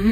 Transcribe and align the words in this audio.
We 0.00 0.06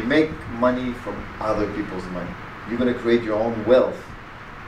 make 0.00 0.30
money 0.52 0.94
from 0.94 1.22
other 1.40 1.70
people's 1.74 2.04
money. 2.06 2.30
You're 2.70 2.78
going 2.78 2.90
to 2.90 2.98
create 2.98 3.22
your 3.22 3.38
own 3.38 3.66
wealth 3.66 4.02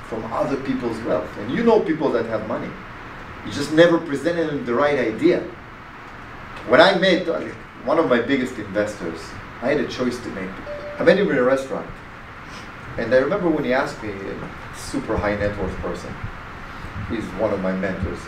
from 0.07 0.23
other 0.31 0.57
people's 0.57 1.01
wealth. 1.05 1.31
And 1.39 1.53
you 1.53 1.65
know 1.65 1.81
people 1.81 2.13
that 2.13 2.27
have 2.27 2.47
money. 2.47 2.71
You 3.47 3.53
just 3.53 3.73
never 3.73 3.97
presented 3.99 4.49
them 4.49 4.67
the 4.67 4.75
right 4.75 4.99
idea. 4.99 5.41
When 6.69 6.83
I 6.83 6.99
met 6.99 7.27
uh, 7.27 7.41
one 7.87 7.99
of 7.99 8.11
my 8.11 8.21
biggest 8.21 8.59
investors, 8.59 9.23
I 9.63 9.71
had 9.71 9.81
a 9.81 9.89
choice 9.89 10.19
to 10.19 10.29
make. 10.33 10.51
I 10.99 11.03
met 11.03 11.17
him 11.17 11.31
in 11.31 11.39
a 11.39 11.43
restaurant. 11.43 11.89
And 12.99 13.13
I 13.13 13.19
remember 13.19 13.49
when 13.49 13.65
he 13.65 13.73
asked 13.73 14.03
me, 14.03 14.11
a 14.11 14.77
super 14.77 15.17
high 15.17 15.37
net 15.37 15.57
worth 15.59 15.75
person, 15.79 16.15
he's 17.11 17.25
one 17.41 17.53
of 17.53 17.61
my 17.61 17.73
mentors. 17.73 18.19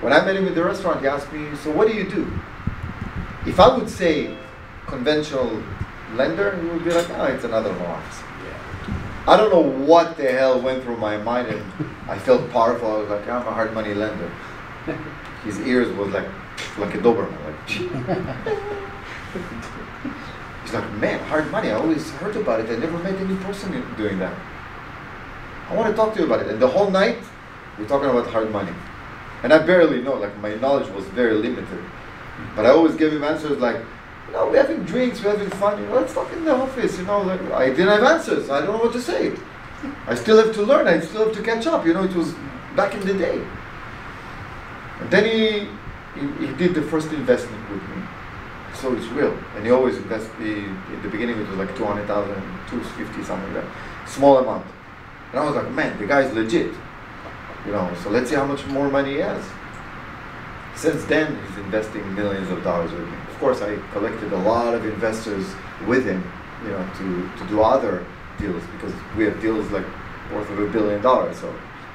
When 0.00 0.12
I 0.12 0.24
met 0.24 0.36
him 0.36 0.46
in 0.46 0.54
the 0.54 0.64
restaurant, 0.64 1.00
he 1.00 1.06
asked 1.06 1.32
me, 1.32 1.54
So 1.56 1.70
what 1.70 1.88
do 1.88 1.94
you 1.94 2.08
do? 2.08 2.30
If 3.46 3.58
I 3.58 3.76
would 3.76 3.88
say 3.88 4.36
conventional 4.86 5.62
lender, 6.14 6.56
he 6.60 6.68
would 6.68 6.84
be 6.84 6.92
like, 6.92 7.10
Oh, 7.10 7.24
it's 7.24 7.44
another 7.44 7.70
loan 7.70 7.82
officer. 7.82 8.24
I 9.26 9.38
don't 9.38 9.50
know 9.50 9.62
what 9.86 10.18
the 10.18 10.30
hell 10.30 10.60
went 10.60 10.82
through 10.82 10.98
my 10.98 11.16
mind, 11.16 11.48
and 11.48 11.64
I 12.06 12.18
felt 12.18 12.50
powerful. 12.50 12.92
I 12.92 12.98
was 12.98 13.08
like, 13.08 13.26
I'm 13.26 13.46
a 13.46 13.52
hard 13.52 13.72
money 13.72 13.94
lender. 13.94 14.30
His 15.44 15.58
ears 15.60 15.90
was 15.96 16.12
like 16.12 16.28
like 16.78 16.94
a 16.94 16.98
Doberman. 16.98 17.32
Like, 17.44 17.56
like, 20.74 20.92
man, 20.94 21.18
hard 21.24 21.50
money. 21.50 21.70
I 21.70 21.74
always 21.74 22.10
heard 22.12 22.36
about 22.36 22.60
it. 22.60 22.70
I 22.70 22.76
never 22.76 22.98
met 22.98 23.14
any 23.14 23.36
person 23.36 23.70
doing 23.96 24.18
that. 24.18 24.36
I 25.68 25.74
want 25.74 25.90
to 25.90 25.96
talk 25.96 26.12
to 26.14 26.20
you 26.20 26.26
about 26.26 26.40
it. 26.40 26.48
And 26.48 26.60
the 26.60 26.68
whole 26.68 26.90
night, 26.90 27.18
we're 27.78 27.88
talking 27.88 28.10
about 28.10 28.26
hard 28.26 28.50
money. 28.50 28.72
And 29.42 29.52
I 29.52 29.58
barely 29.58 30.02
know. 30.02 30.14
Like 30.14 30.36
my 30.38 30.54
knowledge 30.56 30.88
was 30.90 31.04
very 31.06 31.34
limited. 31.34 31.84
But 32.56 32.66
I 32.66 32.70
always 32.70 32.94
give 32.96 33.12
him 33.12 33.24
answers 33.24 33.58
like, 33.58 33.76
you 34.26 34.32
know, 34.32 34.48
we're 34.48 34.60
having 34.60 34.84
drinks, 34.84 35.22
we're 35.22 35.36
having 35.36 35.50
fun. 35.58 35.80
You 35.80 35.86
know, 35.86 35.94
let's 35.96 36.14
talk 36.14 36.32
in 36.32 36.44
the 36.44 36.54
office. 36.54 36.98
You 36.98 37.04
know, 37.04 37.22
like 37.22 37.40
I 37.52 37.70
didn't 37.70 37.88
have 37.88 38.02
answers. 38.02 38.50
I 38.50 38.60
don't 38.60 38.76
know 38.76 38.84
what 38.84 38.92
to 38.92 39.00
say. 39.00 39.32
I 40.06 40.14
still 40.14 40.36
have 40.44 40.54
to 40.54 40.62
learn. 40.62 40.86
I 40.86 41.00
still 41.00 41.26
have 41.26 41.36
to 41.36 41.42
catch 41.42 41.66
up. 41.66 41.86
You 41.86 41.94
know, 41.94 42.04
it 42.04 42.14
was 42.14 42.34
back 42.76 42.94
in 42.94 43.00
the 43.06 43.14
day. 43.14 43.40
And 45.00 45.10
then 45.10 45.24
he, 45.24 45.68
he, 46.18 46.46
he 46.46 46.52
did 46.54 46.74
the 46.74 46.82
first 46.82 47.12
investment 47.12 47.70
with 47.70 47.82
me. 47.82 48.02
So 48.84 48.92
it's 48.92 49.06
real. 49.06 49.34
And 49.56 49.64
he 49.64 49.70
always 49.70 49.96
invest 49.96 50.28
he, 50.38 50.52
in 50.52 51.00
the 51.02 51.08
beginning 51.08 51.38
it 51.38 51.48
was 51.48 51.56
like 51.56 51.74
200,000, 51.74 52.34
250, 52.68 53.24
something 53.24 53.54
like 53.54 53.64
that. 53.64 54.06
Small 54.06 54.36
amount. 54.36 54.66
And 55.30 55.40
I 55.40 55.44
was 55.46 55.54
like, 55.54 55.70
man, 55.70 55.98
the 55.98 56.06
guy's 56.06 56.30
legit. 56.34 56.70
You 57.64 57.72
know, 57.72 57.90
so 58.02 58.10
let's 58.10 58.28
see 58.28 58.36
how 58.36 58.44
much 58.44 58.66
more 58.66 58.90
money 58.90 59.14
he 59.14 59.20
has. 59.20 59.42
Since 60.76 61.06
then, 61.06 61.34
he's 61.46 61.56
investing 61.64 62.14
millions 62.14 62.50
of 62.50 62.62
dollars 62.62 62.92
with 62.92 63.08
me. 63.08 63.16
Of 63.32 63.38
course, 63.38 63.62
I 63.62 63.74
collected 63.92 64.34
a 64.34 64.42
lot 64.42 64.74
of 64.74 64.84
investors 64.84 65.46
with 65.86 66.04
him, 66.04 66.22
you 66.62 66.72
know, 66.72 66.86
to, 66.98 67.38
to 67.38 67.48
do 67.48 67.62
other 67.62 68.04
deals 68.38 68.62
because 68.72 68.92
we 69.16 69.24
have 69.24 69.40
deals 69.40 69.70
like 69.70 69.86
worth 70.30 70.50
of 70.50 70.58
a 70.58 70.66
billion 70.68 71.00
dollars. 71.00 71.38
So 71.38 71.50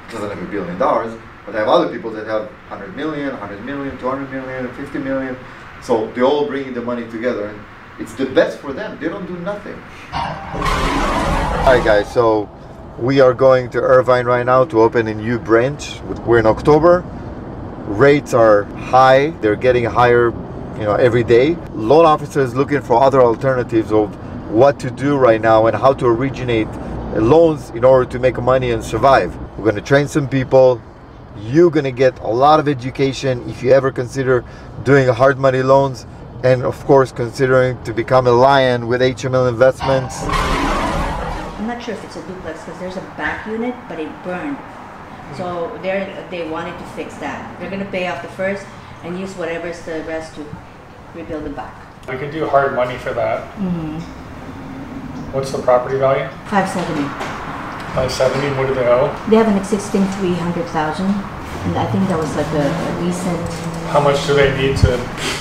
he 0.08 0.14
doesn't 0.14 0.28
have 0.28 0.42
a 0.42 0.52
billion 0.52 0.80
dollars, 0.80 1.16
but 1.45 1.56
I 1.56 1.60
have 1.60 1.67
other 1.67 1.94
people 1.94 2.10
that 2.14 2.26
have 2.26 2.48
100 2.73 2.95
million, 2.95 3.30
100 3.30 3.64
million, 3.64 3.95
200 4.00 4.32
million, 4.32 4.73
50 4.73 4.98
million. 4.98 5.38
So 5.81 6.11
they're 6.11 6.25
all 6.25 6.45
bringing 6.45 6.73
the 6.73 6.81
money 6.81 7.08
together, 7.09 7.47
and 7.47 7.59
it's 7.99 8.13
the 8.13 8.25
best 8.25 8.59
for 8.59 8.73
them. 8.73 8.99
They 8.99 9.08
don't 9.08 9.25
do 9.25 9.38
nothing. 9.39 9.75
Hi 10.11 11.81
guys, 11.83 12.11
so 12.13 12.49
we 12.97 13.21
are 13.21 13.33
going 13.33 13.69
to 13.71 13.80
Irvine 13.80 14.25
right 14.25 14.45
now 14.45 14.66
to 14.66 14.81
open 14.81 15.08
a 15.08 15.13
new 15.13 15.39
branch. 15.39 16.02
We're 16.25 16.39
in 16.39 16.45
October. 16.45 17.03
Rates 17.88 18.33
are 18.33 18.63
high. 18.63 19.31
They're 19.41 19.55
getting 19.55 19.86
higher, 19.86 20.31
you 20.77 20.83
know, 20.83 20.95
every 20.95 21.23
day. 21.23 21.55
Loan 21.73 22.05
officers 22.05 22.54
looking 22.55 22.81
for 22.81 23.02
other 23.02 23.21
alternatives 23.21 23.92
of 23.92 24.15
what 24.52 24.80
to 24.81 24.92
do 24.92 25.17
right 25.17 25.39
now 25.39 25.67
and 25.67 25.75
how 25.75 25.93
to 25.93 26.05
originate 26.05 26.67
loans 27.15 27.70
in 27.71 27.83
order 27.83 28.09
to 28.11 28.20
make 28.20 28.37
money 28.42 28.71
and 28.71 28.83
survive. 28.83 29.36
We're 29.58 29.64
going 29.64 29.75
to 29.75 29.81
train 29.81 30.08
some 30.08 30.27
people. 30.27 30.81
You're 31.42 31.70
going 31.70 31.86
to 31.86 31.92
get 31.92 32.20
a 32.20 32.27
lot 32.27 32.60
of 32.60 32.67
education 32.67 33.50
if 33.50 33.64
you 33.64 33.72
ever 33.72 33.92
consider 33.92 34.44
doing 34.83 35.08
hard 35.08 35.39
money 35.39 35.64
loans 35.64 36.05
and 36.44 36.64
of 36.64 36.83
course 36.86 37.11
considering 37.11 37.82
to 37.83 37.94
become 37.94 38.27
a 38.27 38.32
lion 38.32 38.88
with 38.88 39.02
HML 39.02 39.48
investments. 39.49 40.23
I'm 40.23 41.67
not 41.67 41.82
sure 41.82 41.94
if 41.94 42.04
it's 42.04 42.16
a 42.16 42.22
duplex 42.28 42.64
because 42.64 42.80
there's 42.80 42.98
a 42.98 43.02
back 43.17 43.45
unit, 43.48 43.76
but 43.88 43.99
it 43.99 44.10
burned. 44.23 44.58
So 45.38 45.78
they 45.82 46.26
they 46.32 46.49
wanted 46.49 46.78
to 46.80 46.86
fix 46.95 47.17
that. 47.17 47.60
They're 47.60 47.70
gonna 47.70 47.86
pay 47.92 48.08
off 48.08 48.22
the 48.22 48.30
first 48.30 48.66
and 49.04 49.20
use 49.20 49.36
whatever's 49.36 49.80
the 49.82 50.04
rest 50.08 50.36
to 50.36 50.45
rebuild 51.14 51.44
the 51.44 51.52
back. 51.52 51.76
We 52.08 52.17
can 52.17 52.32
do 52.32 52.48
hard 52.48 52.76
money 52.76 52.98
for 52.98 53.14
that. 53.14 53.44
Mm-hmm. 53.55 53.99
What's 55.33 55.52
the 55.52 55.61
property 55.61 55.98
value? 55.98 56.28
Five 56.48 56.67
seventy. 56.67 57.29
570. 58.08 58.55
What 58.58 58.67
do 58.67 58.73
they 58.76 58.87
owe? 58.87 59.11
They 59.30 59.36
have 59.36 59.48
an 59.49 59.58
existing 59.58 60.05
three 60.20 60.33
hundred 60.33 60.65
thousand, 60.67 61.08
and 61.08 61.77
I 61.77 61.86
think 61.92 62.08
that 62.08 62.17
was 62.17 62.33
like 62.37 62.48
a, 62.55 62.64
a 62.64 62.92
recent 63.04 63.39
How 63.92 63.99
much 63.99 64.26
do 64.26 64.33
they 64.36 64.55
need 64.55 64.77
to 64.77 64.92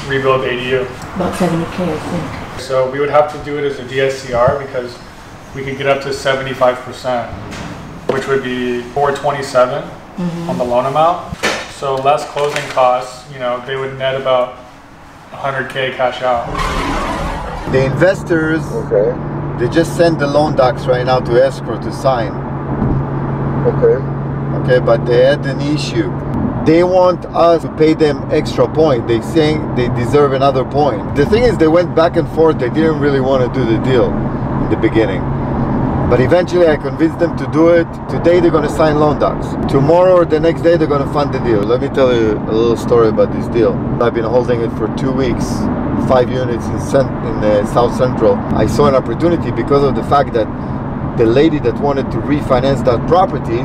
rebuild 0.08 0.42
the 0.42 0.48
ADU? 0.48 0.82
about 1.14 1.36
seventy 1.38 1.64
k, 1.76 1.84
I 1.86 1.98
think. 1.98 2.60
So 2.60 2.90
we 2.90 2.98
would 2.98 3.10
have 3.10 3.30
to 3.32 3.38
do 3.44 3.58
it 3.58 3.64
as 3.64 3.78
a 3.78 3.84
DSCR 3.84 4.58
because 4.58 4.98
we 5.54 5.62
could 5.62 5.78
get 5.78 5.86
up 5.86 6.02
to 6.02 6.08
75%, 6.08 7.30
which 8.12 8.26
would 8.26 8.42
be 8.42 8.82
427 8.92 9.82
mm-hmm. 9.84 10.50
on 10.50 10.58
the 10.58 10.64
loan 10.64 10.86
amount. 10.86 11.36
So 11.70 11.94
less 11.94 12.28
closing 12.30 12.68
costs, 12.70 13.32
you 13.32 13.38
know, 13.38 13.64
they 13.64 13.76
would 13.76 13.96
net 13.96 14.20
about 14.20 14.58
100k 15.30 15.94
cash 15.94 16.20
out. 16.22 16.46
The 17.72 17.84
investors, 17.84 18.62
Okay. 18.72 19.14
they 19.58 19.68
just 19.72 19.96
send 19.96 20.18
the 20.18 20.26
loan 20.26 20.56
docs 20.56 20.86
right 20.86 21.06
now 21.06 21.20
to 21.20 21.32
escrow 21.42 21.80
to 21.80 21.92
sign. 21.92 22.47
Okay. 23.68 23.96
Okay, 24.62 24.80
but 24.80 25.04
they 25.04 25.24
had 25.24 25.44
an 25.44 25.60
issue. 25.60 26.10
They 26.64 26.84
want 26.84 27.24
us 27.26 27.62
to 27.62 27.76
pay 27.76 27.94
them 27.94 28.30
extra 28.30 28.66
point. 28.66 29.06
They 29.06 29.20
saying 29.20 29.74
they 29.74 29.88
deserve 29.90 30.32
another 30.32 30.64
point. 30.64 31.16
The 31.16 31.26
thing 31.26 31.44
is, 31.44 31.58
they 31.58 31.68
went 31.68 31.94
back 31.94 32.16
and 32.16 32.28
forth. 32.30 32.58
They 32.58 32.70
didn't 32.70 33.00
really 33.00 33.20
want 33.20 33.40
to 33.44 33.58
do 33.58 33.64
the 33.64 33.78
deal 33.84 34.06
in 34.64 34.70
the 34.70 34.76
beginning. 34.76 35.20
But 36.08 36.20
eventually, 36.20 36.66
I 36.66 36.76
convinced 36.76 37.18
them 37.18 37.36
to 37.36 37.46
do 37.52 37.68
it. 37.68 37.86
Today, 38.08 38.40
they're 38.40 38.50
to 38.50 38.70
sign 38.70 38.98
loan 38.98 39.18
docs. 39.18 39.48
Tomorrow 39.70 40.14
or 40.16 40.24
the 40.24 40.40
next 40.40 40.62
day, 40.62 40.78
they're 40.78 40.88
to 40.88 41.12
fund 41.12 41.34
the 41.34 41.38
deal. 41.40 41.60
Let 41.60 41.82
me 41.82 41.88
tell 41.88 42.14
you 42.14 42.38
a 42.38 42.52
little 42.52 42.78
story 42.78 43.08
about 43.08 43.30
this 43.32 43.46
deal. 43.48 43.74
I've 44.00 44.14
been 44.14 44.24
holding 44.24 44.62
it 44.62 44.70
for 44.78 44.88
two 44.96 45.12
weeks, 45.12 45.44
five 46.08 46.30
units 46.30 46.64
in, 46.66 46.76
in 47.28 47.44
uh, 47.44 47.66
South 47.74 47.94
Central. 47.96 48.36
I 48.56 48.64
saw 48.64 48.88
an 48.88 48.94
opportunity 48.94 49.50
because 49.50 49.84
of 49.84 49.94
the 49.94 50.04
fact 50.04 50.32
that 50.32 50.48
the 51.18 51.26
lady 51.26 51.58
that 51.58 51.74
wanted 51.80 52.10
to 52.12 52.18
refinance 52.18 52.84
that 52.84 53.06
property, 53.08 53.58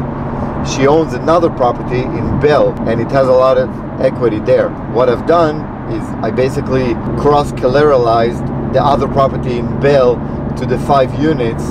she 0.73 0.87
owns 0.87 1.13
another 1.13 1.49
property 1.49 2.01
in 2.01 2.39
Bell, 2.39 2.73
and 2.89 2.99
it 2.99 3.11
has 3.11 3.27
a 3.27 3.31
lot 3.31 3.57
of 3.57 3.69
equity 4.01 4.39
there. 4.39 4.69
What 4.91 5.07
I've 5.07 5.27
done 5.27 5.57
is 5.91 6.01
I 6.23 6.31
basically 6.31 6.95
cross 7.21 7.51
collateralized 7.51 8.73
the 8.73 8.83
other 8.83 9.07
property 9.07 9.59
in 9.59 9.79
Bell 9.79 10.15
to 10.57 10.65
the 10.65 10.79
five 10.79 11.13
units, 11.21 11.63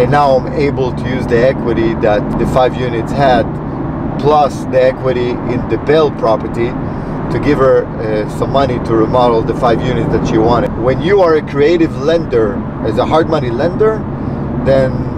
and 0.00 0.10
now 0.10 0.36
I'm 0.36 0.52
able 0.54 0.92
to 0.92 1.08
use 1.08 1.26
the 1.26 1.38
equity 1.38 1.94
that 1.94 2.38
the 2.38 2.46
five 2.48 2.74
units 2.74 3.12
had, 3.12 3.44
plus 4.18 4.64
the 4.66 4.82
equity 4.82 5.30
in 5.30 5.68
the 5.68 5.78
Bell 5.86 6.10
property, 6.12 6.70
to 7.32 7.40
give 7.44 7.58
her 7.58 7.84
uh, 7.84 8.28
some 8.38 8.50
money 8.50 8.78
to 8.86 8.94
remodel 8.94 9.42
the 9.42 9.54
five 9.54 9.80
units 9.82 10.10
that 10.10 10.26
she 10.26 10.38
wanted. 10.38 10.76
When 10.78 11.00
you 11.00 11.20
are 11.20 11.36
a 11.36 11.42
creative 11.42 11.94
lender, 11.98 12.54
as 12.84 12.98
a 12.98 13.06
hard 13.06 13.28
money 13.28 13.50
lender, 13.50 13.98
then 14.64 15.17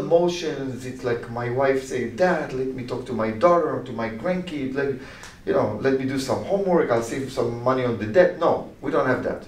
It's 0.00 0.10
all 0.10 0.18
emotions. 0.18 0.86
It's 0.86 1.04
like 1.04 1.30
my 1.30 1.50
wife 1.50 1.84
saying, 1.84 2.16
"Dad, 2.16 2.52
let 2.52 2.74
me 2.74 2.86
talk 2.86 3.06
to 3.06 3.12
my 3.12 3.30
daughter 3.30 3.70
or 3.70 3.82
to 3.84 3.92
my 3.92 4.10
grandkid. 4.10 4.74
Let 4.74 4.94
you 5.46 5.52
know, 5.52 5.78
let 5.82 5.98
me 5.98 6.06
do 6.06 6.18
some 6.18 6.44
homework. 6.44 6.90
I'll 6.90 7.02
save 7.02 7.32
some 7.32 7.62
money 7.62 7.84
on 7.84 7.98
the 7.98 8.06
debt." 8.06 8.38
No, 8.38 8.68
we 8.80 8.90
don't 8.90 9.06
have 9.06 9.22
that. 9.24 9.44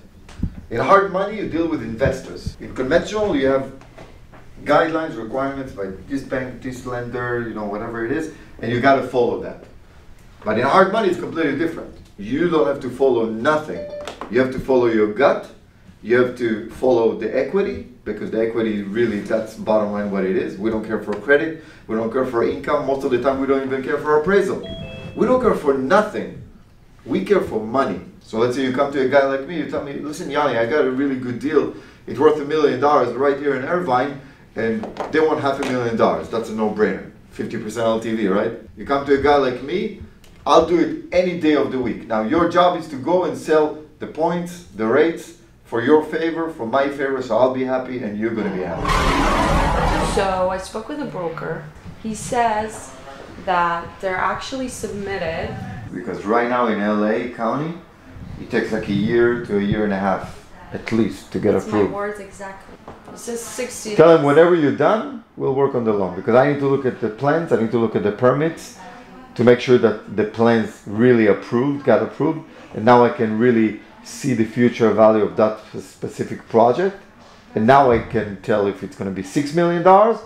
In 0.71 0.81
hard 0.81 1.13
money, 1.13 1.37
you 1.37 1.49
deal 1.49 1.69
with 1.69 1.83
investors. 1.83 2.57
In 2.61 2.75
conventional, 2.75 3.37
you 3.37 3.49
have 3.49 3.71
guidelines, 4.65 5.17
requirements 5.17 5.73
by 5.73 5.87
this 6.09 6.23
bank, 6.23 6.63
this 6.63 6.87
lender, 6.87 7.47
you 7.49 7.55
know, 7.55 7.67
whatever 7.67 8.07
it 8.07 8.13
is, 8.13 8.33
and 8.61 8.73
you 8.73 8.81
got 8.81 8.97
to 8.97 9.03
follow 9.03 9.43
that. 9.43 9.65
But 10.45 10.59
in 10.59 10.65
hard 10.65 10.93
money, 10.93 11.09
it's 11.09 11.21
completely 11.21 11.59
different. 11.59 11.95
You 12.19 12.49
don't 12.49 12.67
have 12.67 12.81
to 12.81 12.91
follow 12.91 13.27
nothing. 13.27 13.85
You 14.31 14.41
have 14.41 14.53
to 14.53 14.61
follow 14.61 14.87
your 14.87 15.13
gut. 15.13 15.51
You 16.03 16.23
have 16.23 16.37
to 16.39 16.71
follow 16.71 17.19
the 17.19 17.29
equity 17.37 17.92
because 18.05 18.31
the 18.31 18.41
equity 18.41 18.83
really 18.83 19.21
that's 19.21 19.55
bottom 19.55 19.93
line 19.93 20.11
what 20.11 20.25
it 20.25 20.37
is. 20.37 20.59
We 20.59 20.71
don't 20.71 20.85
care 20.85 21.01
for 21.03 21.15
credit. 21.15 21.65
We 21.87 21.97
don't 21.97 22.13
care 22.13 22.27
for 22.27 22.49
income. 22.49 22.87
Most 22.87 23.05
of 23.05 23.11
the 23.11 23.23
time, 23.23 23.41
we 23.41 23.47
don't 23.47 23.65
even 23.65 23.83
care 23.83 23.99
for 23.99 24.21
appraisal. 24.21 24.61
We 25.15 25.27
don't 25.27 25.41
care 25.41 25.55
for 25.55 25.75
nothing. 25.75 26.43
We 27.05 27.25
care 27.25 27.41
for 27.41 27.65
money. 27.65 28.01
So 28.21 28.39
let's 28.39 28.57
say 28.57 28.63
you 28.63 28.73
come 28.73 28.93
to 28.93 29.01
a 29.01 29.09
guy 29.09 29.25
like 29.27 29.47
me, 29.47 29.59
you 29.59 29.71
tell 29.71 29.85
me, 29.85 29.95
listen, 29.95 30.31
Yanni, 30.31 30.57
I 30.57 30.67
got 30.67 30.85
a 30.85 30.91
really 30.91 31.17
good 31.17 31.39
deal. 31.39 31.75
It's 32.07 32.19
worth 32.19 32.41
a 32.41 32.45
million 32.45 32.81
dollars 32.81 33.15
right 33.15 33.39
here 33.39 33.57
in 33.57 33.65
Irvine, 33.65 34.21
and 34.57 34.83
they 35.11 35.21
want 35.21 35.41
half 35.41 35.61
a 35.61 35.69
million 35.71 35.97
dollars. 35.97 36.29
That's 36.29 36.49
a 36.49 36.55
no-brainer. 36.55 37.11
50% 37.35 37.49
LTV, 37.61 38.35
right? 38.35 38.53
You 38.77 38.87
come 38.87 39.05
to 39.07 39.15
a 39.19 39.23
guy 39.23 39.37
like 39.37 39.63
me, 39.63 40.03
I'll 40.47 40.67
do 40.67 40.79
it 40.79 41.15
any 41.15 41.41
day 41.41 41.55
of 41.55 41.73
the 41.73 41.79
week. 41.79 42.07
Now 42.07 42.23
your 42.23 42.49
job 42.49 42.79
is 42.79 42.89
to 42.89 42.97
go 42.97 43.25
and 43.25 43.37
sell 43.37 43.83
the 43.99 44.07
points, 44.07 44.65
the 44.75 44.87
rates, 44.87 45.39
for 45.73 45.83
your 45.83 46.05
favor, 46.05 46.51
for 46.51 46.67
my 46.67 46.87
favor, 46.87 47.23
so 47.23 47.39
I'll 47.39 47.55
be 47.55 47.65
happy 47.65 48.03
and 48.03 48.19
you're 48.19 48.35
gonna 48.35 48.55
be 48.55 48.61
happy. 48.61 48.87
So 50.15 50.51
I 50.51 50.59
spoke 50.59 50.87
with 50.91 51.01
a 51.01 51.07
broker. 51.07 51.65
He 52.03 52.15
says 52.15 52.93
that 53.47 53.89
they're 54.03 54.25
actually 54.33 54.69
submitted. 54.69 55.49
Because 55.91 56.27
right 56.27 56.51
now 56.51 56.67
in 56.67 56.79
LA 56.79 57.35
County, 57.35 57.73
it 58.39 58.51
takes 58.51 58.71
like 58.71 58.87
a 58.91 58.93
year 58.93 59.47
to 59.47 59.57
a 59.57 59.63
year 59.63 59.85
and 59.85 59.95
a 59.95 59.99
half 59.99 60.47
at 60.75 60.93
least 60.93 61.33
to 61.33 61.39
get 61.39 61.53
That's 61.53 61.67
my 61.69 61.79
approved. 61.79 61.95
words 61.95 62.21
exactly. 62.21 62.77
It 63.11 63.19
says 63.19 63.41
60. 63.41 63.97
Tell 63.97 64.09
them 64.09 64.19
days. 64.19 64.27
whenever 64.27 64.55
you're 64.55 64.77
done, 64.77 65.25
we'll 65.39 65.55
work 65.55 65.75
on 65.75 65.85
the 65.85 65.95
loan 65.95 66.17
because 66.17 66.35
I 66.35 66.53
need 66.53 66.61
to 66.61 66.69
look 66.69 66.85
at 66.85 67.01
the 67.01 67.09
plans, 67.09 67.51
I 67.51 67.59
need 67.63 67.71
to 67.71 67.79
look 67.79 67.97
at 67.97 68.03
the 68.03 68.13
permits 68.13 68.77
to 69.37 69.43
make 69.43 69.61
sure 69.61 69.79
that 69.79 70.19
the 70.19 70.25
plans 70.25 70.83
really 70.85 71.29
approved, 71.29 71.87
got 71.87 72.03
approved, 72.03 72.41
and 72.75 72.85
now 72.85 73.07
I 73.07 73.09
can 73.09 73.39
really 73.39 73.81
see 74.05 74.35
the 74.35 74.45
future 74.45 74.93
value 74.93 75.25
of 75.25 75.37
that 75.37 75.61
specific 75.81 76.49
project. 76.49 76.97
And 77.55 77.67
now 77.67 77.91
I 77.91 77.99
can 78.01 78.41
tell 78.43 78.67
if 78.67 78.83
it's 78.83 78.97
going 78.97 79.11
to 79.11 79.15
be 79.15 79.23
six 79.23 79.55
million 79.55 79.83
dollars 79.83 80.19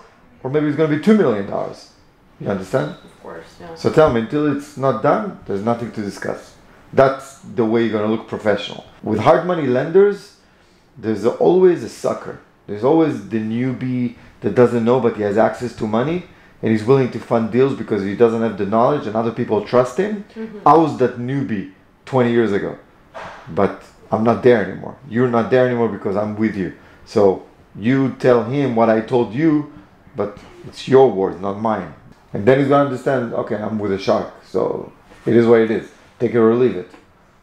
or 0.43 0.51
maybe 0.51 0.67
it's 0.67 0.77
going 0.77 0.91
to 0.91 0.97
be 0.97 1.03
two 1.03 1.17
million 1.17 1.47
dollars. 1.47 1.93
You 2.41 2.49
understand? 2.49 2.91
Of 2.91 3.23
course, 3.23 3.47
yeah. 3.59 3.75
So 3.75 3.91
tell 3.91 4.13
me, 4.13 4.21
until 4.21 4.55
it's 4.57 4.77
not 4.77 5.03
done, 5.03 5.41
there's 5.47 5.63
nothing 5.63 5.91
to 5.93 6.03
discuss. 6.03 6.55
That's 6.93 7.39
the 7.41 7.65
way 7.65 7.83
you're 7.83 7.93
gonna 7.93 8.13
look 8.13 8.29
professional. 8.29 8.85
With 9.03 9.21
hard 9.21 9.47
money 9.47 9.67
lenders, 9.67 10.37
there's 10.97 11.25
always 11.27 11.83
a 11.83 11.89
sucker. 11.89 12.41
There's 12.67 12.85
always 12.85 13.29
the 13.29 13.39
newbie 13.39 14.17
that 14.41 14.55
doesn't 14.55 14.85
know 14.85 15.01
but 15.01 15.17
he 15.17 15.23
has 15.23 15.39
access 15.39 15.75
to 15.77 15.87
money 15.87 16.25
and 16.63 16.71
he's 16.71 16.85
willing 16.85 17.11
to 17.13 17.19
fund 17.19 17.53
deals 17.53 17.75
because 17.75 18.03
he 18.03 18.17
doesn't 18.17 18.43
have 18.43 18.59
the 18.59 18.67
knowledge 18.67 19.07
and 19.07 19.17
other 19.17 19.31
people 19.33 19.65
trust 19.65 19.99
him. 19.99 20.25
Mm-hmm. 20.35 20.67
I 20.67 20.75
was 20.77 20.99
that 20.99 21.19
newbie 21.19 21.73
20 22.05 22.31
years 22.31 22.53
ago, 22.53 22.79
but 23.49 23.83
I'm 24.11 24.25
not 24.25 24.43
there 24.43 24.65
anymore. 24.65 24.97
You're 25.09 25.29
not 25.29 25.51
there 25.51 25.67
anymore 25.67 25.89
because 25.89 26.17
I'm 26.17 26.37
with 26.37 26.57
you. 26.57 26.75
So 27.05 27.47
you 27.79 28.15
tell 28.19 28.45
him 28.45 28.77
what 28.77 28.89
I 28.91 29.01
told 29.01 29.35
you, 29.35 29.73
but 30.15 30.39
it's 30.67 30.89
your 30.89 31.11
words, 31.11 31.41
not 31.41 31.61
mine. 31.61 31.95
And 32.33 32.47
then 32.47 32.59
he's 32.59 32.69
gonna 32.69 32.85
understand, 32.85 33.33
okay, 33.35 33.57
I'm 33.57 33.79
with 33.79 33.93
a 33.93 33.99
shark, 33.99 34.33
so 34.45 34.93
it 35.25 35.35
is 35.37 35.47
what 35.47 35.61
it 35.61 35.71
is. 35.71 35.89
Take 36.19 36.33
it 36.33 36.39
or 36.39 36.55
leave 36.55 36.77
it. 36.77 36.91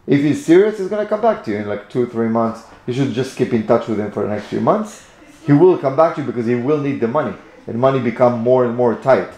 If 0.06 0.22
he's 0.22 0.46
serious, 0.46 0.80
he's 0.80 0.90
gonna 0.90 1.06
come 1.06 1.22
back 1.22 1.44
to 1.46 1.52
you 1.52 1.58
in 1.58 1.68
like 1.68 1.90
two, 1.90 2.08
three 2.08 2.28
months. 2.28 2.64
You 2.86 2.94
should 2.94 3.14
just 3.14 3.38
keep 3.38 3.54
in 3.54 3.66
touch 3.66 3.88
with 3.88 4.00
him 4.00 4.12
for 4.12 4.24
the 4.24 4.30
next 4.30 4.48
few 4.48 4.60
months. 4.60 5.08
He 5.46 5.54
will 5.54 5.78
come 5.78 5.96
back 5.96 6.16
to 6.16 6.22
you 6.22 6.28
because 6.28 6.46
he 6.46 6.56
will 6.56 6.80
need 6.80 7.00
the 7.00 7.08
money. 7.08 7.36
And 7.68 7.80
money 7.80 8.00
become 8.00 8.40
more 8.40 8.66
and 8.66 8.76
more 8.76 8.96
tight 8.96 9.30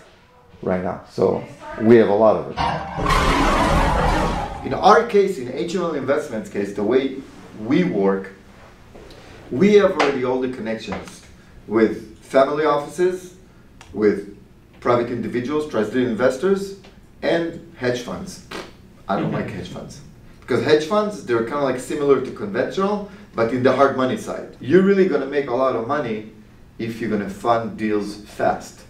right 0.61 0.83
now. 0.83 1.03
So 1.09 1.43
we 1.81 1.97
have 1.97 2.09
a 2.09 2.15
lot 2.15 2.37
of 2.37 2.51
it. 2.51 3.44
In 4.65 4.73
our 4.73 5.05
case, 5.05 5.37
in 5.37 5.47
HML 5.49 5.95
Investments 5.95 6.49
case, 6.49 6.73
the 6.73 6.83
way 6.83 7.17
we 7.59 7.83
work, 7.83 8.31
we 9.51 9.75
have 9.75 9.91
already 9.91 10.25
all 10.25 10.41
the 10.41 10.49
connections 10.49 11.21
with 11.67 12.17
family 12.17 12.65
offices, 12.65 13.35
with 13.93 14.35
private 14.79 15.11
individuals, 15.11 15.69
trusted 15.69 16.07
investors, 16.07 16.79
and 17.21 17.75
hedge 17.77 18.01
funds. 18.01 18.47
I 19.07 19.19
don't 19.19 19.31
like 19.31 19.51
hedge 19.51 19.67
funds. 19.67 20.01
Because 20.41 20.63
hedge 20.63 20.85
funds, 20.85 21.27
they're 21.27 21.45
kind 21.45 21.57
of 21.57 21.63
like 21.63 21.79
similar 21.79 22.25
to 22.25 22.31
conventional, 22.31 23.11
but 23.35 23.53
in 23.53 23.61
the 23.61 23.75
hard 23.75 23.95
money 23.95 24.17
side. 24.17 24.57
You're 24.59 24.81
really 24.81 25.07
gonna 25.07 25.27
make 25.27 25.47
a 25.47 25.53
lot 25.53 25.75
of 25.75 25.87
money 25.87 26.31
if 26.79 26.99
you're 26.99 27.11
gonna 27.11 27.29
fund 27.29 27.77
deals 27.77 28.15
fast. 28.15 28.81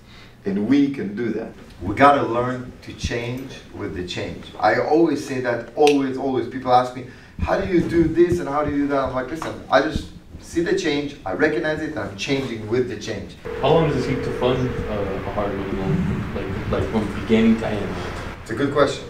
And 0.45 0.69
we 0.69 0.91
can 0.91 1.17
do 1.17 1.33
that. 1.33 1.51
We 1.81 1.93
gotta 1.93 2.23
learn 2.23 2.71
to 2.83 2.93
change 2.93 3.51
with 3.75 3.95
the 3.95 4.07
change. 4.07 4.45
I 4.59 4.79
always 4.79 5.25
say 5.25 5.41
that, 5.41 5.75
always, 5.75 6.17
always. 6.17 6.47
People 6.47 6.73
ask 6.73 6.95
me, 6.95 7.07
how 7.39 7.59
do 7.59 7.67
you 7.67 7.81
do 7.81 8.05
this 8.05 8.39
and 8.39 8.47
how 8.47 8.63
do 8.63 8.71
you 8.71 8.83
do 8.83 8.87
that? 8.87 9.03
I'm 9.03 9.13
like, 9.13 9.29
listen, 9.29 9.61
I 9.69 9.81
just 9.81 10.07
see 10.39 10.61
the 10.61 10.77
change, 10.77 11.17
I 11.25 11.33
recognize 11.33 11.81
it, 11.81 11.89
and 11.89 11.99
I'm 11.99 12.15
changing 12.15 12.65
with 12.67 12.87
the 12.87 12.97
change. 12.97 13.35
How 13.61 13.69
long 13.69 13.89
does 13.89 14.05
it 14.05 14.15
take 14.15 14.23
to 14.23 14.31
fund 14.39 14.69
uh, 14.69 14.93
a 14.93 15.31
hard 15.33 15.53
money 15.53 15.71
loan, 15.73 16.33
like 16.33 16.71
like 16.71 16.91
from 16.91 17.21
beginning 17.21 17.59
to 17.59 17.67
end? 17.67 17.95
It's 18.41 18.51
a 18.51 18.55
good 18.55 18.73
question. 18.73 19.03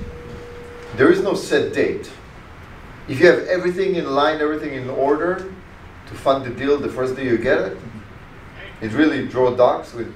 There 0.96 1.12
is 1.12 1.22
no 1.22 1.36
set 1.36 1.72
date. 1.74 2.10
If 3.08 3.20
you 3.20 3.28
have 3.28 3.46
everything 3.48 3.96
in 3.96 4.10
line, 4.10 4.42
everything 4.42 4.74
in 4.74 4.90
order 4.90 5.54
to 6.08 6.14
fund 6.16 6.44
the 6.46 6.50
deal 6.50 6.78
the 6.78 6.90
first 6.90 7.16
day 7.16 7.26
you 7.26 7.38
get 7.38 7.60
it, 7.60 7.78
it 8.82 8.92
really 8.94 9.28
draw 9.28 9.56
docs 9.56 9.94
with 9.94 10.12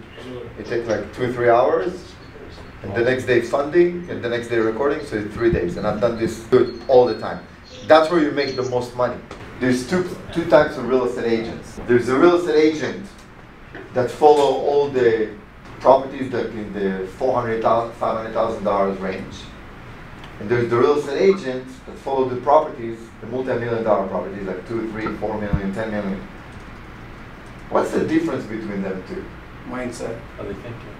it 0.57 0.65
takes 0.65 0.87
like 0.87 1.13
two 1.13 1.23
or 1.23 1.33
three 1.33 1.49
hours, 1.49 2.08
and 2.83 2.95
the 2.95 3.01
next 3.01 3.25
day 3.25 3.41
funding, 3.41 4.09
and 4.09 4.23
the 4.23 4.29
next 4.29 4.47
day 4.47 4.57
recording, 4.57 5.05
so 5.05 5.17
it's 5.17 5.33
three 5.33 5.51
days. 5.51 5.77
And 5.77 5.85
I've 5.85 5.99
done 5.99 6.17
this 6.17 6.39
good 6.45 6.81
all 6.87 7.05
the 7.05 7.19
time. 7.19 7.45
That's 7.87 8.09
where 8.11 8.21
you 8.21 8.31
make 8.31 8.55
the 8.55 8.63
most 8.63 8.95
money. 8.95 9.19
There's 9.59 9.89
two 9.89 10.09
two 10.33 10.45
types 10.49 10.77
of 10.77 10.87
real 10.87 11.05
estate 11.05 11.39
agents. 11.39 11.79
There's 11.87 12.07
a 12.09 12.17
real 12.17 12.37
estate 12.37 12.75
agent 12.75 13.05
that 13.93 14.09
follow 14.09 14.61
all 14.61 14.89
the 14.89 15.35
properties 15.79 16.31
that 16.31 16.47
in 16.47 16.71
the 16.73 17.07
four 17.17 17.33
hundred 17.41 17.61
thousand, 17.61 17.95
five 17.95 18.17
hundred 18.17 18.33
thousand 18.33 18.63
dollars 18.63 18.97
range. 18.99 19.35
And 20.39 20.49
there's 20.49 20.69
the 20.69 20.77
real 20.77 20.99
estate 20.99 21.21
agents 21.21 21.73
that 21.85 21.97
follow 21.97 22.29
the 22.29 22.39
properties, 22.41 22.97
the 23.19 23.27
multi-million 23.27 23.83
dollar 23.83 24.07
properties, 24.07 24.43
like 24.47 24.65
two, 24.69 24.89
three, 24.91 25.07
four 25.17 25.39
million, 25.39 25.73
ten 25.73 25.91
million. 25.91 26.25
What's 27.69 27.91
the 27.91 28.07
difference 28.07 28.45
between 28.45 28.81
them 28.81 29.03
two? 29.07 29.25
mindset. 29.69 30.19
How 30.37 30.43
they 30.43 30.53
thinking? 30.53 30.95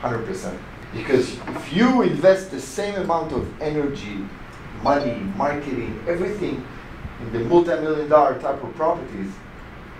Hundred 0.00 0.26
percent. 0.26 0.58
Because 0.92 1.36
if 1.48 1.72
you 1.72 2.02
invest 2.02 2.50
the 2.50 2.60
same 2.60 2.96
amount 2.96 3.32
of 3.32 3.62
energy, 3.62 4.18
money, 4.82 5.14
marketing, 5.36 6.02
everything 6.08 6.66
in 7.20 7.32
the 7.32 7.40
multi-million 7.40 8.08
dollar 8.08 8.38
type 8.40 8.62
of 8.62 8.74
properties, 8.74 9.32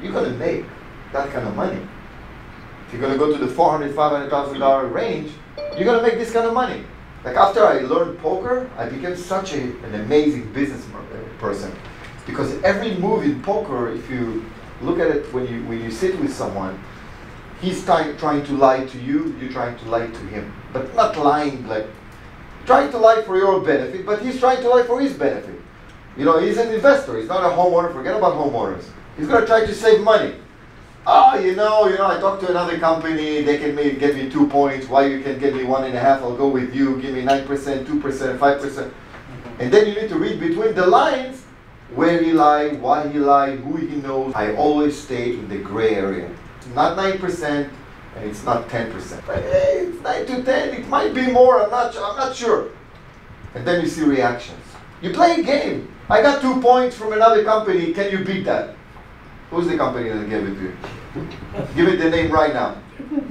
you're 0.02 0.12
gonna 0.12 0.37
make 0.37 0.64
that 1.12 1.30
kind 1.30 1.47
of 1.47 1.54
money. 1.54 1.80
If 2.87 2.94
you're 2.94 3.02
gonna 3.02 3.18
go 3.18 3.32
to 3.32 3.38
the 3.38 3.52
400, 3.52 3.94
500,000 3.94 4.59
dollar 4.59 4.87
range, 4.87 5.32
you're 5.76 5.85
gonna 5.85 6.02
make 6.02 6.14
this 6.14 6.32
kind 6.32 6.47
of 6.47 6.54
money. 6.54 6.85
Like 7.25 7.37
after 7.37 7.64
I 7.64 7.80
learned 7.80 8.18
poker, 8.18 8.68
I 8.76 8.88
became 8.88 9.14
such 9.16 9.52
a, 9.52 9.61
an 9.61 9.94
amazing 9.94 10.52
business 10.52 10.85
uh, 10.94 11.38
person. 11.38 11.73
Because 12.26 12.61
every 12.62 12.97
move 12.97 13.25
in 13.25 13.42
poker, 13.42 13.92
if 13.92 14.09
you 14.11 14.44
look 14.82 14.99
at 14.99 15.09
it 15.09 15.32
when 15.32 15.47
you 15.47 15.62
when 15.66 15.82
you 15.82 15.90
sit 15.90 16.18
with 16.18 16.32
someone, 16.32 16.82
he's 17.61 17.85
trying 17.85 18.16
trying 18.16 18.44
to 18.47 18.52
lie 18.54 18.87
to 18.87 18.99
you, 18.99 19.37
you're 19.38 19.52
trying 19.52 19.76
to 19.78 19.85
lie 19.88 20.06
to 20.06 20.26
him. 20.28 20.52
But 20.72 20.94
not 20.94 21.16
lying 21.16 21.66
like 21.66 21.86
trying 22.66 22.90
to 22.90 22.98
lie 22.98 23.22
for 23.22 23.36
your 23.36 23.60
benefit, 23.60 24.06
but 24.06 24.22
he's 24.22 24.38
trying 24.38 24.62
to 24.62 24.68
lie 24.68 24.84
for 24.84 25.00
his 25.00 25.14
benefit. 25.14 25.60
You 26.16 26.24
know, 26.24 26.38
he's 26.38 26.58
an 26.58 26.72
investor, 26.72 27.18
he's 27.18 27.28
not 27.28 27.44
a 27.44 27.54
homeowner, 27.56 27.92
forget 27.92 28.16
about 28.16 28.34
homeowners. 28.34 28.84
He's 29.16 29.26
gonna 29.26 29.46
try 29.46 29.66
to 29.66 29.74
save 29.74 30.00
money. 30.02 30.34
Oh, 31.06 31.38
you 31.38 31.56
know, 31.56 31.88
you 31.88 31.96
know, 31.96 32.06
I 32.06 32.20
talked 32.20 32.42
to 32.42 32.50
another 32.50 32.78
company, 32.78 33.42
they 33.42 33.58
can 33.58 33.74
maybe 33.74 33.98
get 33.98 34.14
me 34.14 34.30
two 34.30 34.46
points, 34.48 34.86
why 34.86 35.06
you 35.06 35.20
can 35.22 35.38
get 35.38 35.54
me 35.54 35.64
one 35.64 35.84
and 35.84 35.94
a 35.94 36.00
half, 36.00 36.20
I'll 36.20 36.36
go 36.36 36.48
with 36.48 36.74
you, 36.74 37.00
give 37.00 37.14
me 37.14 37.22
nine 37.22 37.46
percent, 37.46 37.86
two 37.86 37.98
percent, 38.00 38.38
five 38.38 38.60
percent. 38.60 38.92
And 39.58 39.72
then 39.72 39.86
you 39.88 39.94
need 39.94 40.08
to 40.10 40.18
read 40.18 40.38
between 40.40 40.74
the 40.74 40.86
lines 40.86 41.42
where 41.94 42.22
he 42.22 42.32
lied, 42.32 42.80
why 42.80 43.08
he 43.08 43.18
lied, 43.18 43.60
who 43.60 43.76
he 43.76 43.96
knows. 43.96 44.32
I 44.34 44.54
always 44.54 44.98
stay 44.98 45.32
in 45.32 45.48
the 45.48 45.58
gray 45.58 45.94
area. 45.94 46.30
Not 46.74 46.96
9% 46.96 47.68
and 48.17 48.25
it's 48.29 48.45
not 48.45 48.69
10%. 48.69 49.26
But 49.26 49.43
hey, 49.43 49.87
it's 49.88 50.02
9 50.02 50.26
to 50.26 50.43
10, 50.43 50.81
it 50.81 50.88
might 50.88 51.14
be 51.14 51.31
more, 51.31 51.62
I'm 51.62 51.71
not, 51.71 51.97
I'm 51.97 52.17
not 52.17 52.35
sure. 52.35 52.71
And 53.55 53.67
then 53.67 53.83
you 53.83 53.88
see 53.88 54.05
reactions. 54.05 54.64
You 55.02 55.12
play 55.12 55.40
a 55.40 55.43
game. 55.43 55.93
I 56.09 56.23
got 56.23 56.40
two 56.40 56.61
points 56.61 56.97
from 56.97 57.12
another 57.12 57.45
company, 57.45 57.93
can 57.93 58.11
you 58.11 58.25
beat 58.25 58.45
that? 58.45 58.75
Who's 59.50 59.67
the 59.67 59.76
company 59.76 60.09
that 60.09 60.29
gave 60.29 60.47
it 60.47 60.55
to 60.55 60.62
you? 60.62 60.76
Give 61.75 61.88
it 61.88 61.99
the 61.99 62.11
name 62.11 62.31
right 62.31 62.52
now. 62.52 62.81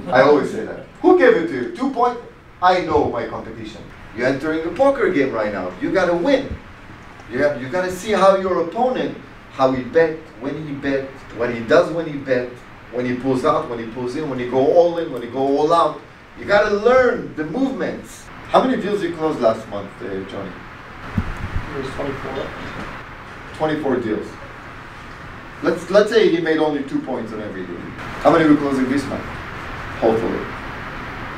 I 0.08 0.22
always 0.22 0.50
say 0.50 0.64
that. 0.64 0.86
Who 1.00 1.18
gave 1.18 1.34
it 1.36 1.46
to 1.48 1.54
you? 1.54 1.76
Two 1.76 1.90
points? 1.92 2.20
I 2.62 2.82
know 2.82 3.10
my 3.10 3.26
competition. 3.26 3.82
You're 4.16 4.26
entering 4.26 4.66
a 4.66 4.70
poker 4.72 5.10
game 5.10 5.32
right 5.32 5.52
now. 5.52 5.72
You 5.80 5.92
gotta 5.92 6.14
win. 6.14 6.54
You 7.30 7.42
have 7.42 7.62
you 7.62 7.68
gotta 7.68 7.90
see 7.90 8.12
how 8.12 8.36
your 8.36 8.68
opponent, 8.68 9.16
how 9.52 9.72
he 9.72 9.82
bet, 9.84 10.18
when 10.40 10.66
he 10.66 10.74
bet, 10.74 11.08
what 11.38 11.54
he 11.54 11.60
does 11.60 11.90
when 11.92 12.06
he 12.06 12.18
bet, 12.18 12.50
when 12.92 13.06
he 13.06 13.14
pulls 13.14 13.44
out, 13.44 13.68
when 13.68 13.78
he 13.78 13.86
pulls 13.86 14.16
in, 14.16 14.28
when 14.28 14.38
he 14.38 14.48
go 14.48 14.58
all 14.58 14.98
in, 14.98 15.12
when 15.12 15.22
he 15.22 15.28
go 15.28 15.38
all 15.58 15.72
out. 15.72 16.00
You 16.38 16.44
gotta 16.44 16.74
learn 16.74 17.34
the 17.36 17.44
movements. 17.44 18.24
How 18.48 18.64
many 18.64 18.80
deals 18.80 19.02
you 19.02 19.14
closed 19.14 19.40
last 19.40 19.66
month, 19.68 19.90
uh, 20.02 20.08
Johnny? 20.28 20.50
It 21.76 21.84
was 21.84 21.90
24. 21.94 22.46
24 23.54 23.96
deals. 24.00 24.26
Let's 25.62 25.90
let's 25.90 26.10
say 26.10 26.34
he 26.34 26.40
made 26.40 26.58
only 26.58 26.82
two 26.84 27.00
points 27.00 27.32
on 27.32 27.42
every 27.42 27.66
deal. 27.66 27.76
How 28.24 28.30
many 28.32 28.44
are 28.44 28.48
we 28.48 28.56
closing 28.56 28.88
this 28.88 29.04
month? 29.04 29.22
Hopefully. 30.00 30.40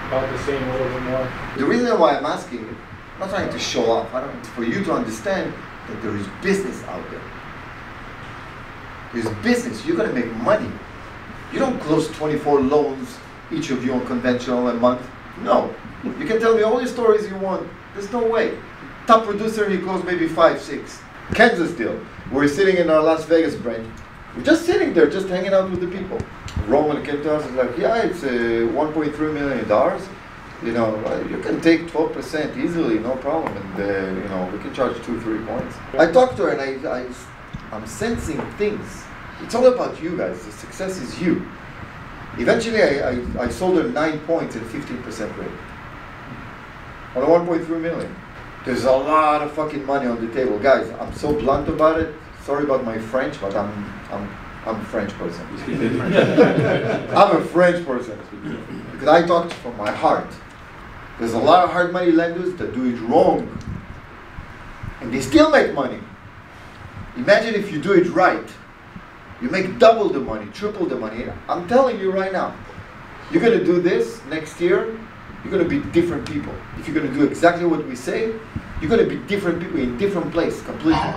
About 0.06 0.30
the 0.30 0.38
same, 0.44 0.62
a 0.62 0.72
little 0.72 0.88
bit 0.88 1.02
more. 1.02 1.32
The 1.58 1.64
reason 1.64 1.98
why 1.98 2.16
I'm 2.16 2.26
asking, 2.26 2.60
I'm 3.14 3.20
not 3.20 3.30
trying 3.30 3.50
to 3.50 3.58
show 3.58 3.90
off. 3.90 4.14
I 4.14 4.20
don't, 4.20 4.46
for 4.46 4.62
you 4.62 4.84
to 4.84 4.92
understand 4.92 5.52
that 5.88 6.02
there 6.02 6.14
is 6.16 6.26
business 6.42 6.82
out 6.84 7.10
there. 7.10 7.20
There's 9.12 9.36
business. 9.42 9.84
You're 9.84 9.96
gonna 9.96 10.12
make 10.12 10.32
money. 10.36 10.70
You 11.52 11.58
don't 11.58 11.78
close 11.80 12.08
24 12.12 12.60
loans, 12.62 13.18
each 13.50 13.70
of 13.70 13.84
you 13.84 13.92
on 13.92 14.06
conventional 14.06 14.68
a 14.68 14.74
month. 14.74 15.06
No. 15.42 15.74
You 16.04 16.24
can 16.26 16.40
tell 16.40 16.56
me 16.56 16.62
all 16.62 16.80
the 16.80 16.86
stories 16.86 17.28
you 17.28 17.36
want. 17.36 17.68
There's 17.94 18.10
no 18.10 18.26
way. 18.26 18.58
Top 19.06 19.24
producer, 19.24 19.68
you 19.70 19.82
close 19.82 20.02
maybe 20.04 20.28
five, 20.28 20.60
six. 20.60 21.00
Kansas 21.34 21.72
deal. 21.72 22.00
We're 22.30 22.48
sitting 22.48 22.76
in 22.76 22.88
our 22.88 23.02
Las 23.02 23.24
Vegas 23.26 23.54
branch. 23.54 23.86
We're 24.36 24.44
just 24.44 24.64
sitting 24.64 24.94
there, 24.94 25.10
just 25.10 25.28
hanging 25.28 25.52
out 25.52 25.70
with 25.70 25.80
the 25.80 25.88
people. 25.88 26.18
Roman 26.66 27.04
came 27.04 27.22
to 27.22 27.34
us 27.34 27.44
and 27.46 27.56
like, 27.56 27.76
yeah, 27.76 27.96
it's 28.02 28.22
uh, 28.22 28.28
1.3 28.28 29.18
million 29.34 29.68
dollars. 29.68 30.02
You 30.64 30.72
know, 30.72 30.94
uh, 31.06 31.26
you 31.28 31.38
can 31.38 31.60
take 31.60 31.88
12% 31.88 32.56
easily, 32.56 33.00
no 33.00 33.16
problem, 33.16 33.54
and 33.56 33.80
uh, 33.80 34.20
you 34.22 34.28
know 34.28 34.48
we 34.52 34.58
can 34.60 34.72
charge 34.72 34.94
two, 35.04 35.20
three 35.20 35.44
points. 35.44 35.74
I 35.98 36.06
talked 36.10 36.36
to 36.36 36.44
her 36.44 36.50
and 36.50 36.86
I, 36.86 37.00
I, 37.00 37.06
I'm 37.72 37.86
sensing 37.86 38.40
things. 38.52 39.02
It's 39.42 39.54
all 39.54 39.66
about 39.66 40.02
you 40.02 40.16
guys. 40.16 40.44
The 40.44 40.52
success 40.52 41.00
is 41.00 41.20
you. 41.20 41.46
Eventually, 42.38 42.82
I, 42.82 43.10
I, 43.10 43.44
I 43.44 43.48
sold 43.48 43.76
her 43.76 43.88
nine 43.88 44.18
points 44.20 44.56
at 44.56 44.62
15% 44.62 45.36
rate 45.36 45.50
on 47.14 47.22
a 47.22 47.26
1.3 47.26 47.68
million. 47.80 48.14
There's 48.64 48.84
a 48.84 48.92
lot 48.92 49.42
of 49.42 49.52
fucking 49.52 49.84
money 49.84 50.06
on 50.06 50.24
the 50.24 50.32
table, 50.32 50.58
guys. 50.58 50.88
I'm 51.00 51.12
so 51.14 51.32
blunt 51.38 51.68
about 51.68 52.00
it. 52.00 52.14
Sorry 52.44 52.64
about 52.64 52.84
my 52.84 52.98
French, 52.98 53.40
but 53.40 53.54
I'm 53.54 53.70
I'm 54.10 54.28
I'm 54.64 54.80
a 54.80 54.84
French 54.84 55.10
person. 55.14 55.44
I'm 57.16 57.36
a 57.36 57.44
French 57.44 57.84
person 57.84 58.18
because 58.92 59.08
I 59.08 59.26
talk 59.26 59.50
from 59.50 59.76
my 59.76 59.90
heart. 59.90 60.32
There's 61.18 61.34
a 61.34 61.38
lot 61.38 61.64
of 61.64 61.70
hard 61.70 61.92
money 61.92 62.12
lenders 62.12 62.54
that 62.54 62.72
do 62.72 62.86
it 62.86 63.00
wrong, 63.00 63.46
and 65.00 65.12
they 65.12 65.20
still 65.20 65.50
make 65.50 65.74
money. 65.74 65.98
Imagine 67.16 67.54
if 67.54 67.72
you 67.72 67.80
do 67.80 67.92
it 67.92 68.08
right, 68.10 68.48
you 69.42 69.50
make 69.50 69.78
double 69.80 70.08
the 70.08 70.20
money, 70.20 70.46
triple 70.52 70.86
the 70.86 70.94
money. 70.96 71.26
I'm 71.48 71.66
telling 71.66 71.98
you 71.98 72.12
right 72.12 72.32
now, 72.32 72.54
you're 73.32 73.42
gonna 73.42 73.64
do 73.64 73.80
this 73.80 74.24
next 74.26 74.60
year. 74.60 74.96
You're 75.42 75.52
gonna 75.52 75.68
be 75.68 75.80
different 75.90 76.24
people. 76.24 76.54
If 76.78 76.86
you're 76.86 76.94
gonna 76.94 77.12
do 77.12 77.24
exactly 77.24 77.66
what 77.66 77.84
we 77.84 77.96
say, 77.96 78.32
you're 78.80 78.88
gonna 78.88 79.04
be 79.04 79.16
different 79.26 79.60
people 79.60 79.80
in 79.80 79.98
different 79.98 80.30
place 80.30 80.62
completely. 80.62 81.12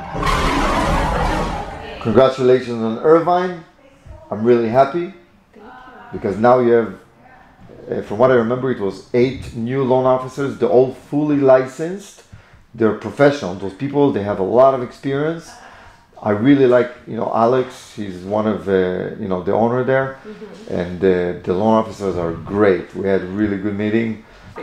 Congratulations 2.02 2.82
on 2.82 2.98
Irvine. 3.00 3.64
I'm 4.32 4.44
really 4.44 4.70
happy 4.70 5.14
because 6.12 6.38
now 6.38 6.60
you 6.60 6.72
have, 6.72 7.00
uh, 7.92 8.02
from 8.02 8.18
what 8.18 8.32
I 8.32 8.36
remember, 8.36 8.72
it 8.72 8.80
was 8.80 9.08
eight 9.14 9.56
new 9.56 9.84
loan 9.84 10.06
officers. 10.06 10.58
They're 10.58 10.70
all 10.70 10.96
fully 10.96 11.38
licensed. 11.38 12.24
They're 12.74 12.96
professional. 12.96 13.54
Those 13.54 13.74
people, 13.74 14.12
they 14.12 14.24
have 14.24 14.40
a 14.40 14.44
lot 14.44 14.74
of 14.74 14.82
experience. 14.82 15.52
I 16.26 16.32
really 16.32 16.66
like, 16.66 16.92
you 17.08 17.16
know, 17.16 17.32
Alex. 17.34 17.94
He's 17.96 18.18
one 18.24 18.48
of, 18.48 18.68
uh, 18.68 19.12
you 19.22 19.28
know, 19.28 19.44
the 19.44 19.54
owner 19.54 19.84
there, 19.84 20.18
and 20.70 20.98
uh, 21.04 21.40
the 21.46 21.54
loan 21.54 21.76
officers 21.82 22.16
are 22.18 22.34
great. 22.34 22.94
We 22.96 23.08
had 23.08 23.22
a 23.22 23.26
really 23.28 23.58
good 23.58 23.78
meeting. 23.78 24.26
I 24.58 24.60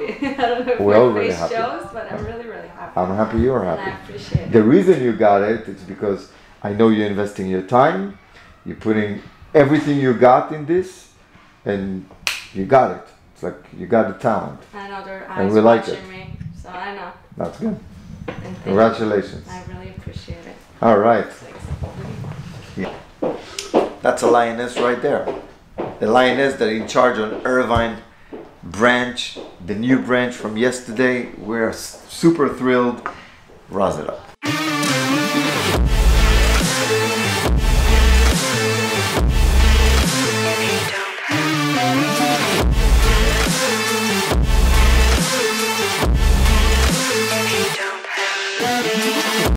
don't 0.50 0.66
know 0.66 0.72
if 0.72 0.80
We're 0.80 0.96
already 0.96 1.28
face 1.28 1.38
happy. 1.38 1.54
shows, 1.54 1.86
but 1.92 2.10
I'm 2.10 2.24
really, 2.24 2.46
really 2.46 2.68
happy. 2.68 3.00
I'm 3.00 3.14
happy 3.14 3.38
you're 3.38 3.60
and 3.60 3.70
I 3.70 3.76
happy. 3.84 4.02
appreciate 4.14 4.42
it. 4.48 4.52
The 4.52 4.62
reason 4.62 5.02
you 5.02 5.12
got 5.12 5.42
it 5.42 5.68
is 5.68 5.80
because 5.82 6.30
I 6.64 6.72
know 6.72 6.88
you're 6.88 7.06
investing 7.06 7.46
your 7.48 7.62
time, 7.62 8.18
you're 8.66 8.76
putting 8.88 9.22
everything 9.54 10.00
you 10.00 10.14
got 10.14 10.50
in 10.52 10.66
this, 10.66 11.12
and 11.64 12.08
you 12.54 12.64
got 12.64 12.90
it. 12.98 13.06
It's 13.34 13.42
like 13.44 13.60
you 13.78 13.86
got 13.86 14.08
the 14.08 14.14
talent. 14.18 14.60
I 14.74 14.88
know 14.90 15.04
their 15.04 15.24
And 15.30 15.46
eyes 15.48 15.52
we 15.54 15.60
like 15.60 15.86
it. 15.88 16.08
me, 16.08 16.22
so 16.60 16.68
I 16.70 16.94
know. 16.96 17.12
That's 17.36 17.58
good. 17.60 17.78
And. 18.26 18.62
Congratulations. 18.64 19.46
I 19.48 19.62
really 19.72 19.90
appreciate 19.90 20.44
it. 20.46 20.56
All 20.82 20.98
right. 20.98 21.26
Supporting. 21.30 22.92
That's 24.02 24.22
a 24.22 24.26
lioness 24.26 24.76
right 24.78 25.00
there. 25.00 25.32
The 26.00 26.08
lioness 26.08 26.54
that 26.54 26.70
in 26.70 26.88
charge 26.88 27.20
on 27.20 27.46
Irvine 27.46 28.02
branch, 28.64 29.38
the 29.64 29.76
new 29.76 30.00
branch 30.00 30.34
from 30.34 30.56
yesterday. 30.56 31.30
We're 31.38 31.72
super 31.72 32.48
thrilled. 32.48 33.08
Rouse 33.68 34.00
it 34.00 34.10
up. 34.10 34.31